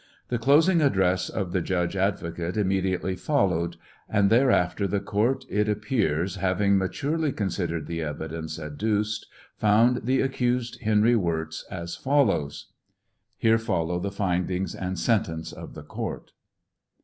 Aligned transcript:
The 0.29 0.39
closing 0.39 0.81
address 0.81 1.29
of 1.29 1.51
the 1.51 1.61
judge 1.61 1.95
advocate 1.95 2.57
immediately 2.57 3.15
followed; 3.15 3.77
and 4.09 4.31
there 4.31 4.49
after 4.49 4.87
the 4.87 4.99
court, 4.99 5.45
it 5.47 5.69
appears, 5.69 6.37
having 6.37 6.75
maturely 6.75 7.31
considered 7.31 7.85
the 7.85 8.01
evidence 8.01 8.57
adduced, 8.59 9.27
found 9.57 10.01
ihe 10.09 10.23
accused, 10.23 10.81
Henry 10.81 11.15
Wirz, 11.15 11.65
as 11.69 11.95
follows: 11.95 12.71
[Here 13.37 13.59
follow 13.59 13.99
the 13.99 14.09
findings 14.11 14.73
and 14.73 14.97
sentence 14.97 15.53
of 15.53 15.75
the 15.75 15.83
court. 15.83 16.31